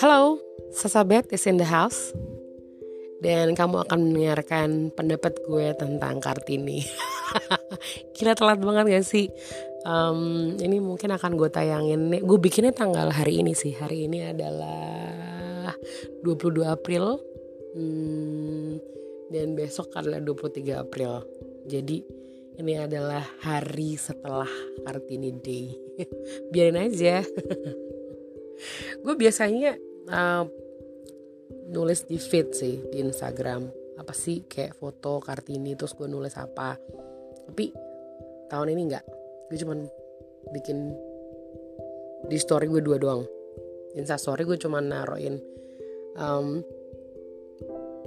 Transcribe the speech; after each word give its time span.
Halo, 0.00 0.40
Sasabet 0.72 1.28
is 1.36 1.44
in 1.44 1.60
the 1.60 1.68
house. 1.68 2.16
Dan 3.20 3.52
kamu 3.52 3.84
akan 3.84 4.08
mendengarkan 4.08 4.88
pendapat 4.96 5.36
gue 5.44 5.76
tentang 5.76 6.24
Kartini. 6.24 6.80
Gila 8.16 8.32
telat 8.32 8.64
banget 8.64 8.88
gak 8.88 9.04
sih? 9.04 9.28
Um, 9.84 10.56
ini 10.56 10.80
mungkin 10.80 11.12
akan 11.12 11.36
gue 11.36 11.52
tayangin. 11.52 12.08
Gue 12.24 12.40
bikinnya 12.40 12.72
tanggal 12.72 13.12
hari 13.12 13.44
ini 13.44 13.52
sih. 13.52 13.76
Hari 13.76 14.08
ini 14.08 14.32
adalah 14.32 15.76
22 16.24 16.64
April. 16.64 17.20
Hmm, 17.76 18.80
Dan 19.28 19.52
besok 19.52 19.92
adalah 19.92 20.24
23 20.24 20.88
April. 20.88 21.20
Jadi 21.68 22.27
ini 22.58 22.74
adalah 22.74 23.22
hari 23.46 23.94
setelah 23.94 24.50
Kartini 24.82 25.30
Day. 25.38 25.70
Biarin 26.50 26.90
aja. 26.90 27.22
Gue 29.06 29.14
biasanya 29.14 29.78
uh, 30.10 30.44
nulis 31.70 32.02
di 32.10 32.18
feed 32.18 32.50
sih 32.50 32.82
di 32.90 32.98
Instagram. 32.98 33.70
Apa 33.98 34.10
sih 34.10 34.42
kayak 34.46 34.74
foto 34.78 35.22
kartini 35.22 35.78
terus 35.78 35.94
gue 35.94 36.06
nulis 36.06 36.34
apa. 36.38 36.74
Tapi 37.46 37.70
tahun 38.50 38.74
ini 38.74 38.82
nggak. 38.90 39.04
Gue 39.50 39.58
cuman 39.58 39.78
bikin 40.54 40.78
di 42.26 42.38
story 42.38 42.66
gue 42.66 42.82
dua 42.82 42.98
doang. 42.98 43.22
Insta 43.94 44.18
story 44.18 44.42
gue 44.46 44.58
cuman 44.58 44.90
naruhin 44.90 45.38
um, 46.18 46.62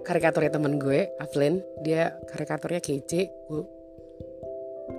karikaturnya 0.04 0.60
temen 0.60 0.76
gue 0.76 1.12
Avelin. 1.24 1.64
Dia 1.84 2.16
karikaturnya 2.28 2.80
kece 2.84 3.32
gue 3.52 3.81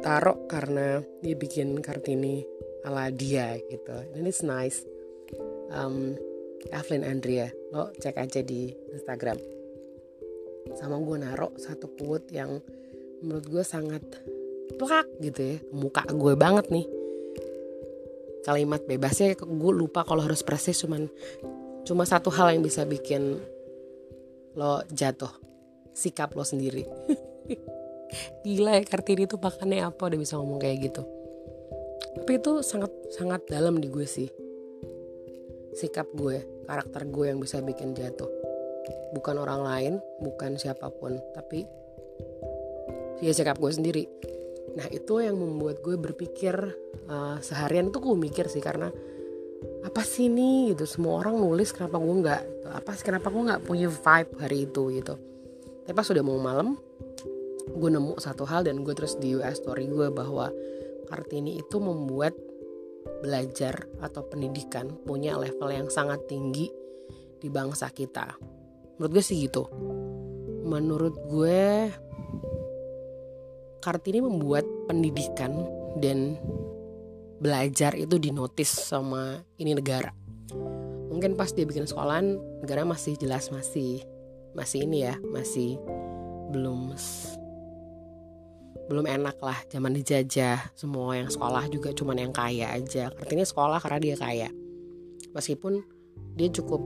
taruh 0.03 0.51
karena 0.51 0.99
dia 1.23 1.39
bikin 1.39 1.79
kartini 1.79 2.43
ala 2.83 3.09
dia 3.15 3.55
gitu. 3.71 3.95
Ini 4.19 4.31
nice. 4.43 4.83
Um, 5.73 6.19
Evelyn 6.69 7.07
Andrea 7.07 7.49
lo 7.71 7.95
cek 7.95 8.19
aja 8.19 8.43
di 8.43 8.75
Instagram. 8.93 9.39
Sama 10.75 10.99
gue 10.99 11.17
naro 11.23 11.55
satu 11.59 11.91
quote 11.95 12.35
yang 12.35 12.59
menurut 13.23 13.47
gue 13.47 13.65
sangat 13.65 14.03
plak 14.77 15.07
gitu 15.23 15.41
ya. 15.55 15.57
Muka 15.71 16.03
gue 16.11 16.35
banget 16.35 16.69
nih. 16.75 16.87
Kalimat 18.43 18.83
bebasnya 18.83 19.39
gue 19.39 19.73
lupa 19.73 20.03
kalau 20.03 20.27
harus 20.27 20.43
persis 20.43 20.83
cuman 20.83 21.07
cuma 21.87 22.03
satu 22.03 22.31
hal 22.35 22.59
yang 22.59 22.63
bisa 22.67 22.83
bikin 22.83 23.39
lo 24.59 24.83
jatuh. 24.91 25.31
Sikap 25.95 26.35
lo 26.35 26.43
sendiri 26.43 26.89
gila 28.45 28.79
ya 28.79 28.83
Kartini 28.85 29.25
tuh 29.25 29.41
makannya 29.41 29.89
apa 29.89 30.03
udah 30.09 30.19
bisa 30.21 30.37
ngomong 30.39 30.61
kayak 30.61 30.93
gitu 30.93 31.03
tapi 32.13 32.37
itu 32.37 32.61
sangat 32.61 32.93
sangat 33.09 33.41
dalam 33.49 33.81
di 33.81 33.89
gue 33.89 34.05
sih 34.05 34.29
sikap 35.73 36.09
gue, 36.13 36.45
karakter 36.69 37.09
gue 37.09 37.33
yang 37.33 37.41
bisa 37.41 37.59
bikin 37.65 37.97
jatuh. 37.97 38.29
Bukan 39.17 39.41
orang 39.41 39.61
lain, 39.65 39.95
bukan 40.21 40.57
siapa 40.61 40.93
pun, 40.93 41.17
tapi 41.33 41.65
ya 43.25 43.33
sikap 43.33 43.57
gue 43.57 43.73
sendiri. 43.73 44.05
Nah 44.77 44.89
itu 44.89 45.21
yang 45.21 45.37
membuat 45.37 45.81
gue 45.85 45.97
berpikir 45.97 46.55
uh, 47.09 47.37
seharian 47.41 47.93
tuh 47.93 48.01
gue 48.05 48.17
mikir 48.17 48.49
sih 48.49 48.61
karena 48.61 48.89
apa 49.83 50.03
sih 50.03 50.27
ini 50.27 50.75
gitu 50.75 50.87
semua 50.91 51.23
orang 51.23 51.39
nulis 51.39 51.71
kenapa 51.71 51.99
gue 51.99 52.17
nggak 52.23 52.43
apa 52.83 52.91
sih 52.99 53.05
kenapa 53.07 53.31
gue 53.31 53.43
nggak 53.47 53.63
punya 53.63 53.87
vibe 53.87 54.33
hari 54.43 54.59
itu 54.67 54.83
gitu 54.91 55.15
tapi 55.87 55.95
pas 55.95 56.07
sudah 56.07 56.23
mau 56.23 56.39
malam 56.39 56.75
gue 57.71 57.91
nemu 57.91 58.19
satu 58.19 58.43
hal 58.49 58.67
dan 58.67 58.83
gue 58.83 58.95
terus 58.95 59.15
di 59.19 59.39
US 59.39 59.63
story 59.63 59.87
gue 59.87 60.11
bahwa 60.11 60.51
Kartini 61.07 61.61
itu 61.61 61.77
membuat 61.77 62.33
belajar 63.21 63.87
atau 64.01 64.25
pendidikan 64.27 64.95
punya 65.05 65.37
level 65.37 65.69
yang 65.69 65.89
sangat 65.93 66.25
tinggi 66.31 66.71
di 67.43 67.49
bangsa 67.51 67.91
kita. 67.91 68.39
Menurut 68.97 69.13
gue 69.19 69.25
sih 69.25 69.39
gitu. 69.45 69.67
Menurut 70.63 71.15
gue 71.27 71.91
Kartini 73.83 74.23
membuat 74.23 74.63
pendidikan 74.87 75.67
dan 75.99 76.39
belajar 77.43 77.99
itu 77.99 78.17
dinotis 78.23 78.71
sama 78.71 79.43
ini 79.59 79.75
negara. 79.75 80.15
Mungkin 81.11 81.35
pas 81.35 81.51
dia 81.51 81.67
bikin 81.67 81.91
sekolahan 81.91 82.39
negara 82.63 82.87
masih 82.87 83.19
jelas 83.19 83.51
masih 83.51 84.07
masih 84.55 84.87
ini 84.87 85.11
ya, 85.11 85.19
masih 85.35 85.83
belum 86.55 86.95
belum 88.93 89.09
enak 89.09 89.41
lah 89.41 89.57
zaman 89.73 89.97
dijajah. 89.97 90.77
Semua 90.77 91.17
yang 91.17 91.33
sekolah 91.33 91.73
juga 91.73 91.97
cuman 91.97 92.21
yang 92.21 92.33
kaya 92.37 92.77
aja. 92.77 93.09
Artinya 93.09 93.49
sekolah 93.49 93.81
karena 93.81 93.99
dia 94.05 94.17
kaya. 94.21 94.49
Meskipun 95.33 95.81
dia 96.37 96.53
cukup 96.53 96.85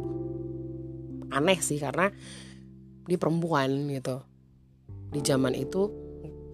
aneh 1.35 1.59
sih 1.59 1.83
karena 1.83 2.07
dia 3.11 3.19
perempuan 3.19 3.91
gitu. 3.91 4.23
Di 5.11 5.19
zaman 5.19 5.59
itu 5.59 5.91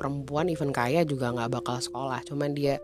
perempuan 0.00 0.48
even 0.48 0.72
kaya 0.72 1.04
juga 1.04 1.36
nggak 1.36 1.52
bakal 1.60 1.76
sekolah. 1.84 2.24
Cuman 2.24 2.56
dia 2.56 2.80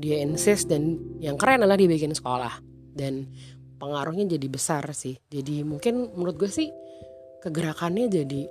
dia 0.00 0.24
insist 0.24 0.72
dan 0.72 0.96
yang 1.20 1.36
keren 1.36 1.60
adalah 1.60 1.76
dia 1.76 1.92
bikin 1.92 2.16
sekolah. 2.16 2.64
Dan 2.96 3.28
pengaruhnya 3.76 4.24
jadi 4.40 4.48
besar 4.48 4.88
sih. 4.96 5.20
Jadi 5.28 5.60
mungkin 5.68 6.16
menurut 6.16 6.40
gue 6.40 6.48
sih 6.48 6.72
kegerakannya 7.44 8.08
jadi 8.08 8.48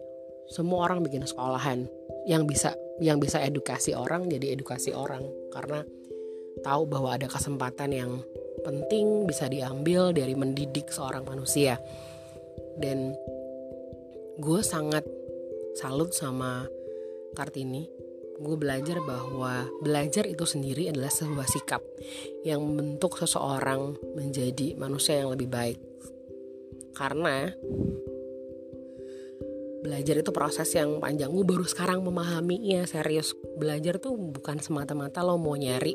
semua 0.53 0.85
orang 0.85 1.01
bikin 1.01 1.25
sekolahan. 1.25 1.89
Yang 2.29 2.43
bisa 2.45 2.69
yang 3.01 3.17
bisa 3.17 3.41
edukasi 3.41 3.97
orang 3.97 4.29
jadi 4.29 4.53
edukasi 4.53 4.93
orang. 4.93 5.25
Karena 5.49 5.81
tahu 6.61 6.85
bahwa 6.85 7.15
ada 7.15 7.25
kesempatan 7.25 7.89
yang 7.93 8.11
penting 8.61 9.25
bisa 9.25 9.49
diambil 9.49 10.13
dari 10.13 10.33
mendidik 10.37 10.93
seorang 10.93 11.25
manusia. 11.25 11.81
Dan 12.77 13.13
gue 14.37 14.61
sangat 14.61 15.05
salut 15.77 16.13
sama 16.13 16.65
Kartini. 17.33 17.89
Gue 18.33 18.57
belajar 18.57 18.97
bahwa 19.05 19.69
belajar 19.85 20.25
itu 20.25 20.41
sendiri 20.45 20.89
adalah 20.89 21.13
sebuah 21.13 21.45
sikap 21.45 21.81
yang 22.41 22.65
membentuk 22.65 23.17
seseorang 23.21 23.93
menjadi 24.17 24.73
manusia 24.73 25.21
yang 25.21 25.29
lebih 25.33 25.49
baik. 25.53 25.77
Karena 26.97 27.49
belajar 29.83 30.15
itu 30.23 30.31
proses 30.31 30.71
yang 30.71 31.03
panjang. 31.03 31.27
Gue 31.27 31.43
baru 31.43 31.67
sekarang 31.67 31.99
memahaminya 32.07 32.87
serius. 32.87 33.35
Belajar 33.59 33.99
tuh 33.99 34.15
bukan 34.15 34.63
semata-mata 34.63 35.19
lo 35.21 35.35
mau 35.35 35.59
nyari 35.59 35.91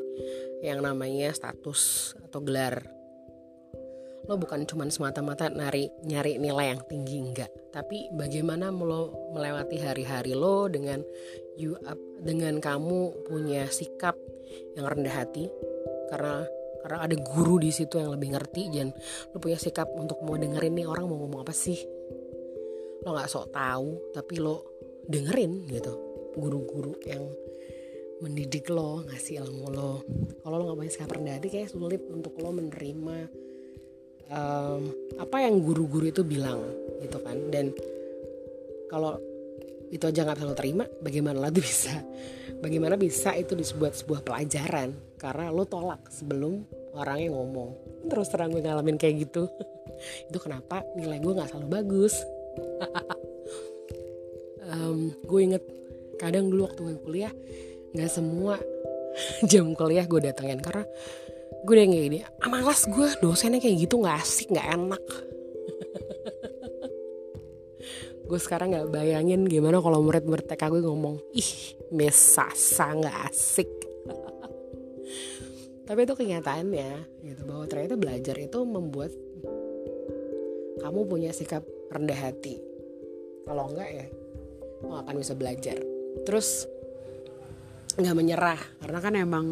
yang 0.61 0.85
namanya 0.85 1.33
status 1.33 2.13
atau 2.29 2.39
gelar. 2.45 2.85
Lo 4.29 4.37
bukan 4.37 4.69
cuma 4.69 4.85
semata-mata 4.93 5.49
nari 5.49 5.89
nyari 6.05 6.37
nilai 6.37 6.77
yang 6.77 6.81
tinggi 6.85 7.17
enggak. 7.17 7.49
Tapi 7.73 8.13
bagaimana 8.13 8.69
lo 8.69 9.33
melewati 9.33 9.81
hari-hari 9.81 10.37
lo 10.37 10.69
dengan 10.69 11.01
you 11.57 11.73
up 11.89 11.97
dengan 12.21 12.61
kamu 12.61 13.25
punya 13.25 13.65
sikap 13.73 14.13
yang 14.77 14.85
rendah 14.85 15.25
hati. 15.25 15.49
Karena 16.13 16.45
karena 16.79 17.09
ada 17.09 17.15
guru 17.17 17.59
di 17.59 17.73
situ 17.73 17.99
yang 17.99 18.13
lebih 18.13 18.37
ngerti 18.37 18.71
dan 18.71 18.93
lo 19.33 19.37
punya 19.41 19.59
sikap 19.59 19.89
untuk 19.97 20.21
mau 20.23 20.39
dengerin 20.39 20.77
nih 20.79 20.87
orang 20.87 21.11
mau 21.11 21.19
ngomong 21.25 21.43
apa 21.43 21.51
sih 21.51 21.98
lo 23.03 23.09
nggak 23.15 23.31
sok 23.31 23.55
tahu 23.55 24.11
tapi 24.11 24.39
lo 24.39 24.63
dengerin 25.07 25.65
gitu. 25.71 25.93
Guru-guru 26.35 26.93
yang 27.07 27.23
mendidik 28.19 28.67
lo 28.67 29.03
ngasih 29.07 29.43
ilmu 29.43 29.67
lo. 29.71 29.93
Kalau 30.43 30.55
lo 30.59 30.75
nggak 30.75 31.07
rendah 31.07 31.39
hati 31.39 31.47
kayak 31.47 31.71
sulit 31.71 32.03
untuk 32.11 32.35
lo 32.39 32.51
menerima 32.51 33.17
um, 34.29 34.81
apa 35.17 35.37
yang 35.43 35.63
guru-guru 35.63 36.11
itu 36.11 36.21
bilang 36.27 36.59
gitu 36.99 37.17
kan. 37.23 37.37
Dan 37.47 37.71
kalau 38.91 39.15
itu 39.89 40.05
aja 40.05 40.21
nggak 40.21 40.45
lo 40.45 40.53
terima 40.53 40.85
bagaimana 41.01 41.49
lagi 41.49 41.63
bisa? 41.63 41.95
Bagaimana 42.59 42.99
bisa 42.99 43.33
itu 43.39 43.55
disebut 43.55 43.95
sebuah 43.95 44.21
pelajaran? 44.21 44.91
Karena 45.15 45.47
lo 45.49 45.63
tolak 45.63 46.11
sebelum 46.11 46.67
orangnya 46.93 47.31
ngomong. 47.31 48.03
Terus 48.11 48.27
terang 48.29 48.51
gue 48.51 48.59
ngalamin 48.59 48.99
kayak 48.99 49.27
gitu. 49.29 49.47
Itu 50.31 50.39
kenapa 50.39 50.83
nilai 50.95 51.19
gue 51.19 51.33
nggak 51.35 51.51
selalu 51.51 51.67
bagus 51.67 52.15
um, 54.69 55.11
gue 55.25 55.39
inget 55.43 55.63
kadang 56.19 56.51
dulu 56.51 56.67
waktu 56.67 56.79
gue 56.83 56.97
kuliah 57.01 57.33
nggak 57.95 58.11
semua 58.11 58.59
jam 59.49 59.73
kuliah 59.73 60.05
gue 60.05 60.19
datengin 60.19 60.61
karena 60.61 60.85
gue 61.59 61.73
udah 61.75 61.85
kayak 61.91 62.05
gini 62.07 62.19
ah, 62.23 62.47
malas 62.47 62.87
gue 62.87 63.07
dosennya 63.19 63.59
kayak 63.59 63.87
gitu 63.87 63.99
nggak 63.99 64.17
asik 64.19 64.47
nggak 64.51 64.69
enak. 64.79 65.03
Gue 68.29 68.37
sekarang 68.37 68.69
nggak 68.69 68.93
bayangin 68.93 69.41
gimana 69.49 69.81
kalau 69.81 70.05
murid-murid 70.05 70.45
TK 70.45 70.69
gue 70.69 70.85
ngomong 70.85 71.17
ih 71.33 71.73
mesasa 71.89 72.93
nggak 72.93 73.17
asik. 73.25 73.65
Tapi 75.89 75.99
itu 76.05 76.13
kenyataannya 76.13 77.25
gitu 77.25 77.41
bahwa 77.49 77.65
ternyata 77.65 77.97
belajar 77.97 78.37
itu 78.37 78.61
membuat 78.61 79.09
kamu 80.77 81.09
punya 81.09 81.33
sikap 81.33 81.65
rendah 81.89 82.19
hati. 82.19 82.57
Kalau 83.45 83.69
enggak 83.69 83.89
ya 83.89 84.05
lo 84.85 84.95
akan 85.01 85.15
bisa 85.19 85.33
belajar. 85.35 85.77
Terus 86.23 86.65
nggak 87.99 88.15
menyerah 88.15 88.61
karena 88.79 88.99
kan 89.03 89.13
emang 89.19 89.45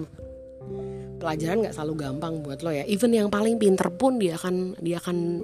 pelajaran 1.18 1.66
nggak 1.66 1.76
selalu 1.76 1.94
gampang 2.08 2.34
buat 2.46 2.62
lo 2.64 2.72
ya. 2.72 2.86
Even 2.88 3.12
yang 3.12 3.28
paling 3.28 3.60
pinter 3.60 3.90
pun 3.92 4.22
dia 4.22 4.38
akan 4.38 4.78
dia 4.80 5.02
akan 5.02 5.44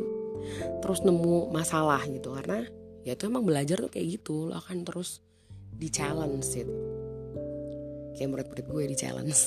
terus 0.79 1.03
nemu 1.03 1.51
masalah 1.51 2.01
gitu. 2.07 2.31
Karena 2.37 2.63
ya 3.03 3.17
itu 3.17 3.27
emang 3.27 3.43
belajar 3.43 3.81
tuh 3.81 3.91
kayak 3.91 4.21
gitu 4.21 4.53
lo 4.53 4.55
akan 4.57 4.87
terus 4.87 5.19
di 5.73 5.89
challenge 5.89 6.47
gitu 6.53 7.03
kayak 8.13 8.29
murid-murid 8.29 8.65
gue 8.69 8.83
di 8.93 8.97
challenge. 8.97 9.41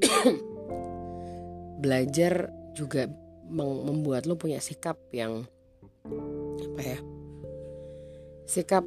Belajar 1.84 2.48
juga 2.72 3.10
membuat 3.50 4.30
lo 4.30 4.38
punya 4.38 4.62
sikap 4.62 4.96
yang 5.10 5.44
apa 6.60 6.82
ya? 6.82 6.98
Sikap 8.44 8.84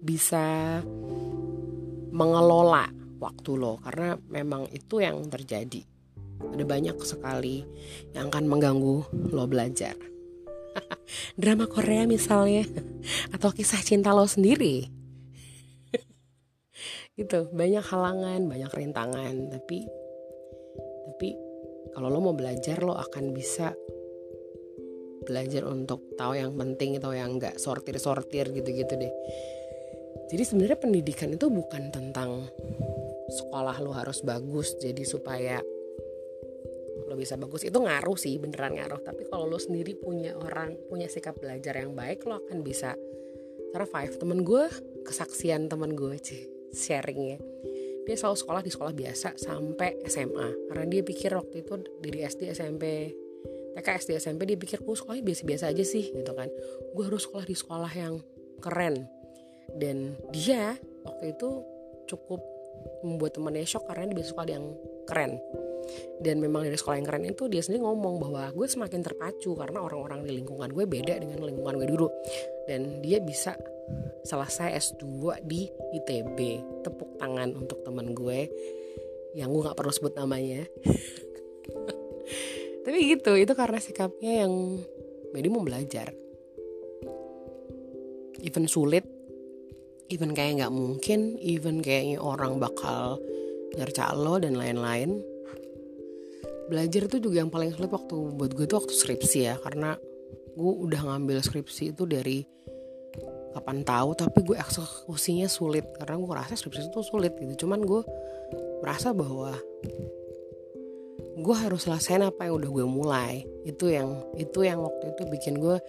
bisa 0.00 0.80
mengelola 2.10 2.88
waktu 3.20 3.50
lo 3.54 3.76
karena 3.84 4.16
memang 4.32 4.66
itu 4.72 5.04
yang 5.04 5.20
terjadi. 5.28 5.84
Ada 6.40 6.64
banyak 6.64 6.96
sekali 7.04 7.60
yang 8.16 8.32
akan 8.32 8.48
mengganggu 8.48 8.96
lo 9.30 9.44
belajar. 9.44 9.94
Drama 11.40 11.68
Korea 11.68 12.08
misalnya 12.08 12.64
atau 13.34 13.52
kisah 13.52 13.84
cinta 13.84 14.16
lo 14.16 14.24
sendiri. 14.24 14.88
Gitu 17.20 17.52
banyak 17.52 17.84
halangan 17.84 18.48
banyak 18.48 18.72
rintangan 18.72 19.52
tapi 19.52 19.84
tapi 21.12 21.36
kalau 21.92 22.08
lo 22.08 22.18
mau 22.24 22.32
belajar 22.32 22.80
lo 22.80 22.96
akan 22.96 23.36
bisa 23.36 23.76
belajar 25.24 25.66
untuk 25.68 26.16
tahu 26.16 26.36
yang 26.38 26.52
penting 26.56 26.96
atau 26.98 27.12
yang 27.12 27.36
enggak 27.36 27.56
sortir 27.60 27.96
sortir 28.00 28.48
gitu 28.50 28.70
gitu 28.70 28.92
deh. 28.96 29.12
Jadi 30.30 30.42
sebenarnya 30.46 30.78
pendidikan 30.78 31.34
itu 31.34 31.50
bukan 31.50 31.90
tentang 31.90 32.46
sekolah 33.30 33.78
lo 33.82 33.94
harus 33.94 34.22
bagus 34.22 34.78
jadi 34.78 35.02
supaya 35.02 35.58
lo 37.10 37.14
bisa 37.18 37.34
bagus. 37.34 37.66
Itu 37.66 37.82
ngaruh 37.82 38.18
sih 38.18 38.38
beneran 38.38 38.78
ngaruh. 38.78 39.02
Tapi 39.02 39.26
kalau 39.26 39.50
lo 39.50 39.58
sendiri 39.58 39.98
punya 39.98 40.38
orang 40.38 40.78
punya 40.86 41.10
sikap 41.10 41.38
belajar 41.38 41.78
yang 41.82 41.94
baik 41.98 42.22
lo 42.26 42.38
akan 42.46 42.62
bisa 42.62 42.94
survive. 43.74 44.14
Temen 44.18 44.46
gue 44.46 44.70
kesaksian 45.02 45.66
temen 45.66 45.98
gue 45.98 46.14
sih 46.22 46.46
sharing 46.70 47.22
ya 47.34 47.38
dia 48.10 48.16
selalu 48.16 48.36
sekolah 48.42 48.62
di 48.64 48.70
sekolah 48.74 48.94
biasa 48.96 49.28
sampai 49.38 50.02
SMA 50.08 50.48
karena 50.66 50.84
dia 50.88 51.02
pikir 51.04 51.30
waktu 51.30 51.62
itu 51.62 51.78
dari 52.00 52.26
SD 52.26 52.50
SMP 52.50 53.14
TK 53.76 53.88
SD 54.02 54.10
SMP 54.18 54.46
dia 54.50 54.58
pikir 54.58 54.82
gue 54.82 54.96
sekolahnya 54.96 55.24
biasa-biasa 55.24 55.64
aja 55.70 55.84
sih 55.86 56.10
gitu 56.10 56.32
kan. 56.34 56.48
Gue 56.94 57.04
harus 57.06 57.26
sekolah 57.26 57.46
di 57.46 57.56
sekolah 57.56 57.92
yang 57.94 58.18
keren. 58.58 59.06
Dan 59.70 60.18
dia 60.34 60.74
waktu 61.06 61.38
itu 61.38 61.62
cukup 62.10 62.42
membuat 63.06 63.38
temannya 63.38 63.62
shock 63.64 63.86
karena 63.86 64.10
dia 64.10 64.26
sekolah 64.26 64.48
yang 64.50 64.66
keren. 65.06 65.38
Dan 66.22 66.38
memang 66.38 66.66
dari 66.66 66.76
sekolah 66.76 66.98
yang 67.00 67.08
keren 67.08 67.24
itu 67.26 67.46
dia 67.50 67.62
sendiri 67.64 67.82
ngomong 67.82 68.20
bahwa 68.20 68.50
gue 68.54 68.66
semakin 68.66 69.00
terpacu 69.02 69.56
karena 69.58 69.82
orang-orang 69.82 70.22
di 70.26 70.38
lingkungan 70.38 70.70
gue 70.70 70.84
beda 70.86 71.18
dengan 71.18 71.42
lingkungan 71.42 71.74
gue 71.78 71.88
dulu. 71.88 72.08
Dan 72.66 73.02
dia 73.02 73.18
bisa 73.22 73.54
selesai 74.22 74.76
S2 74.76 75.40
di 75.46 75.66
ITB 75.70 76.38
tepuk 76.84 77.16
tangan 77.18 77.56
untuk 77.56 77.82
teman 77.82 78.12
gue 78.12 78.46
yang 79.34 79.50
gue 79.50 79.62
nggak 79.62 79.78
perlu 79.78 79.94
sebut 79.94 80.14
namanya 80.18 80.66
tapi 82.86 82.98
gitu 83.12 83.36
itu 83.36 83.52
karena 83.52 83.78
sikapnya 83.78 84.46
yang 84.46 84.52
Medi 85.30 85.46
mau 85.46 85.62
belajar. 85.62 86.10
Even 88.42 88.66
sulit 88.66 89.06
even 90.10 90.34
kayak 90.34 90.58
nggak 90.58 90.74
mungkin 90.74 91.38
even 91.38 91.78
kayaknya 91.78 92.18
orang 92.18 92.58
bakal 92.58 93.22
nyerca 93.78 94.10
lo 94.10 94.42
dan 94.42 94.58
lain-lain. 94.58 95.22
Belajar 96.66 97.06
tuh 97.06 97.22
juga 97.22 97.46
yang 97.46 97.50
paling 97.50 97.70
sulit 97.74 97.90
waktu 97.94 98.14
buat 98.34 98.50
gue 98.54 98.66
tuh 98.66 98.82
waktu 98.82 98.94
skripsi 98.94 99.38
ya 99.46 99.54
karena 99.62 99.94
gue 100.58 100.72
udah 100.82 101.00
ngambil 101.14 101.38
skripsi 101.42 101.94
itu 101.94 102.06
dari 102.10 102.42
kapan 103.54 103.86
tahu 103.86 104.18
tapi 104.18 104.42
gue 104.42 104.58
eksekusinya 104.58 105.46
sulit. 105.46 105.86
Karena 105.94 106.18
gue 106.18 106.26
ngerasa 106.26 106.58
skripsi 106.58 106.90
itu 106.90 107.00
sulit 107.06 107.38
gitu 107.38 107.66
cuman 107.66 107.86
gue 107.86 108.02
merasa 108.82 109.14
bahwa 109.14 109.54
gue 111.40 111.56
harus 111.56 111.88
selesaiin 111.88 112.22
apa 112.22 112.46
yang 112.46 112.60
udah 112.60 112.70
gue 112.70 112.86
mulai. 112.86 113.34
Itu 113.64 113.88
yang 113.88 114.20
itu 114.36 114.62
yang 114.62 114.84
waktu 114.84 115.16
itu 115.16 115.22
bikin 115.26 115.56
gue 115.58 115.80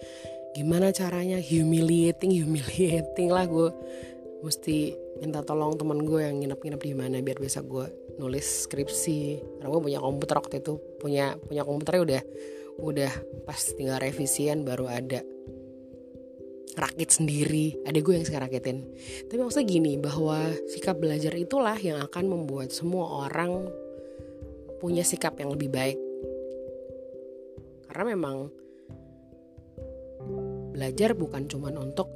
gimana 0.56 0.92
caranya 0.92 1.40
humiliating 1.40 2.44
humiliating 2.44 3.28
lah 3.32 3.48
gue 3.48 3.72
mesti 4.42 4.92
minta 5.22 5.40
tolong 5.46 5.78
teman 5.78 6.02
gue 6.02 6.18
yang 6.18 6.42
nginep-nginep 6.42 6.80
di 6.82 6.94
mana 6.98 7.16
biar 7.22 7.38
bisa 7.38 7.62
gue 7.62 7.86
nulis 8.18 8.66
skripsi. 8.66 9.20
Karena 9.60 9.68
gue 9.68 9.80
punya 9.80 10.00
komputer 10.00 10.36
waktu 10.40 10.56
itu 10.58 10.74
punya 10.98 11.36
punya 11.38 11.62
komputernya 11.62 12.02
udah 12.02 12.22
udah 12.82 13.12
pas 13.44 13.60
tinggal 13.76 14.00
revisian 14.00 14.64
baru 14.64 14.88
ada. 14.88 15.20
Rakit 16.72 17.20
sendiri 17.20 17.84
ada 17.84 18.00
gue 18.00 18.14
yang 18.16 18.24
sekarang 18.24 18.48
rakitin. 18.48 18.88
Tapi 19.28 19.38
maksudnya 19.44 19.68
gini 19.68 19.92
bahwa 20.00 20.40
sikap 20.72 20.96
belajar 20.96 21.36
itulah 21.36 21.76
yang 21.76 22.00
akan 22.00 22.24
membuat 22.32 22.72
semua 22.72 23.28
orang 23.28 23.68
punya 24.82 25.06
sikap 25.06 25.38
yang 25.38 25.54
lebih 25.54 25.70
baik 25.70 25.98
karena 27.86 28.18
memang 28.18 28.50
belajar 30.74 31.14
bukan 31.14 31.46
cuma 31.46 31.70
untuk 31.70 32.10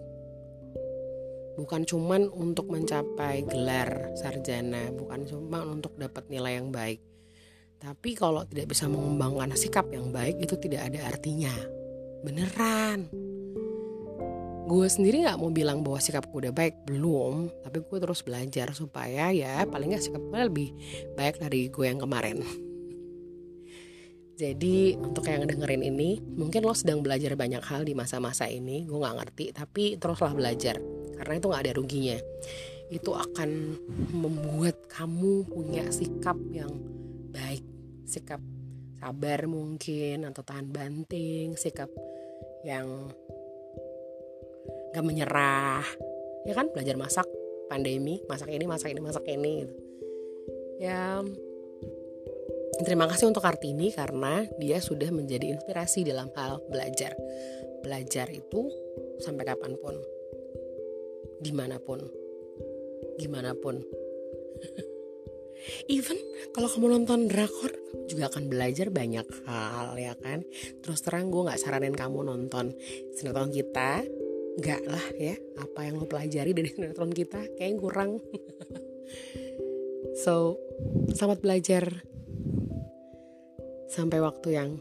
bukan 1.57 1.89
cuman 1.89 2.29
untuk 2.29 2.69
mencapai 2.69 3.45
gelar 3.49 4.13
sarjana, 4.17 4.93
bukan 4.93 5.25
cuma 5.25 5.65
untuk 5.65 5.97
dapat 5.97 6.29
nilai 6.29 6.61
yang 6.61 6.69
baik. 6.69 7.01
Tapi 7.77 8.17
kalau 8.17 8.45
tidak 8.45 8.73
bisa 8.73 8.89
mengembangkan 8.89 9.57
sikap 9.57 9.89
yang 9.93 10.13
baik 10.13 10.41
itu 10.41 10.57
tidak 10.61 10.93
ada 10.93 11.09
artinya. 11.09 11.53
Beneran. 12.25 13.09
Gue 14.67 14.91
sendiri 14.91 15.23
gak 15.23 15.39
mau 15.39 15.55
bilang 15.55 15.87
bahwa 15.87 16.03
sikap 16.03 16.27
gue 16.27 16.51
udah 16.51 16.55
baik, 16.55 16.91
belum. 16.91 17.55
Tapi 17.63 17.87
gue 17.87 17.99
terus 18.03 18.27
belajar 18.27 18.75
supaya 18.75 19.31
ya 19.31 19.63
paling 19.63 19.95
gak 19.95 20.03
sikap 20.03 20.19
gue 20.27 20.41
lebih 20.43 20.69
baik 21.15 21.39
dari 21.39 21.71
gue 21.71 21.87
yang 21.87 22.03
kemarin. 22.03 22.43
Jadi 24.37 24.99
untuk 24.99 25.25
yang 25.31 25.47
dengerin 25.47 25.87
ini, 25.87 26.19
mungkin 26.21 26.67
lo 26.67 26.75
sedang 26.75 27.01
belajar 27.01 27.39
banyak 27.39 27.63
hal 27.63 27.87
di 27.87 27.95
masa-masa 27.95 28.51
ini, 28.51 28.85
gue 28.85 28.99
gak 28.99 29.17
ngerti, 29.23 29.55
tapi 29.55 29.97
teruslah 30.03 30.35
belajar. 30.35 30.83
Karena 31.17 31.41
itu 31.41 31.47
nggak 31.49 31.63
ada 31.65 31.73
ruginya. 31.73 32.19
Itu 32.93 33.17
akan 33.17 33.51
membuat 34.13 34.91
kamu 34.91 35.49
punya 35.49 35.89
sikap 35.89 36.37
yang 36.53 36.75
baik. 37.33 37.65
Sikap 38.05 38.43
sabar 39.01 39.49
mungkin 39.49 40.29
atau 40.29 40.45
tahan 40.45 40.69
banting. 40.69 41.57
Sikap 41.57 41.89
yang 42.63 43.09
gak 44.95 45.05
menyerah 45.07 45.87
ya 46.47 46.55
kan? 46.55 46.71
Belajar 46.71 46.95
masak 46.95 47.27
pandemi 47.67 48.23
masak 48.31 48.51
ini 48.51 48.65
masak 48.65 48.95
ini 48.95 49.01
masak 49.03 49.25
ini 49.27 49.53
gitu. 49.67 49.75
ya 50.79 51.21
terima 52.85 53.09
kasih 53.09 53.33
untuk 53.33 53.43
Kartini 53.43 53.91
karena 53.91 54.47
dia 54.61 54.79
sudah 54.79 55.09
menjadi 55.11 55.57
inspirasi 55.57 56.07
dalam 56.07 56.31
hal 56.37 56.63
belajar. 56.71 57.17
Belajar 57.83 58.31
itu 58.31 58.71
sampai 59.23 59.47
kapan 59.47 59.79
pun 59.79 59.95
di 61.41 61.53
mana 61.53 61.77
pun 61.77 62.01
gimana 63.21 63.53
pun 63.53 63.81
even 65.93 66.17
kalau 66.53 66.69
kamu 66.69 66.97
nonton 66.97 67.29
drakor 67.29 67.73
juga 68.09 68.29
akan 68.33 68.49
belajar 68.49 68.93
banyak 68.93 69.25
hal 69.49 69.97
ya 69.97 70.15
kan? 70.21 70.45
Terus 70.85 71.01
terang 71.01 71.33
gue 71.33 71.47
nggak 71.49 71.61
saranin 71.61 71.97
kamu 71.97 72.25
nonton 72.25 72.77
sinetron 73.17 73.53
kita 73.53 74.05
nggak 74.57 74.83
lah 74.89 75.07
ya 75.21 75.37
apa 75.61 75.81
yang 75.85 76.01
lo 76.01 76.09
pelajari 76.09 76.57
dari 76.57 76.69
sinetron 76.75 77.13
kita 77.13 77.41
kayak 77.57 77.81
kurang. 77.81 78.19
So 80.17 80.57
selamat 81.13 81.45
belajar. 81.45 81.85
Sampai 83.87 84.19
waktu 84.25 84.49
yang 84.57 84.81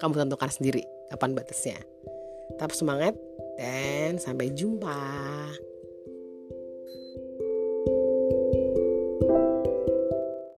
kamu 0.00 0.26
tentukan 0.26 0.48
sendiri 0.48 0.82
kapan 1.12 1.36
batasnya. 1.36 1.78
Tetap 2.56 2.72
semangat 2.72 3.12
dan 3.60 4.16
sampai 4.16 4.50
jumpa. 4.56 4.96